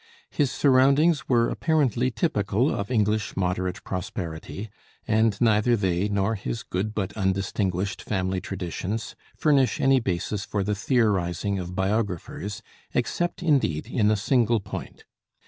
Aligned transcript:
His 0.31 0.49
surroundings 0.49 1.29
were 1.29 1.47
apparently 1.47 2.09
typical 2.09 2.73
of 2.73 2.89
English 2.89 3.37
moderate 3.37 3.83
prosperity, 3.83 4.71
and 5.07 5.39
neither 5.39 5.77
they, 5.77 6.09
nor 6.09 6.33
his 6.33 6.63
good 6.63 6.95
but 6.95 7.13
undistinguished 7.13 8.01
family 8.01 8.41
traditions, 8.41 9.15
furnish 9.37 9.79
any 9.79 9.99
basis 9.99 10.43
for 10.43 10.63
the 10.63 10.73
theorizing 10.73 11.59
of 11.59 11.75
biographers, 11.75 12.63
except 12.95 13.43
indeed 13.43 13.85
in 13.85 14.09
a 14.09 14.15
single 14.15 14.59
point. 14.59 15.03